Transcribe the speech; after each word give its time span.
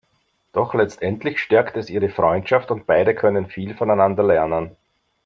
Doch 0.51 0.73
letztendlich 0.73 1.37
stärkt 1.39 1.77
es 1.77 1.91
ihre 1.91 2.09
Freundschaft, 2.09 2.71
und 2.71 2.87
beide 2.87 3.13
können 3.13 3.45
viel 3.49 3.75
voneinander 3.75 4.23
lernen. 4.23 4.75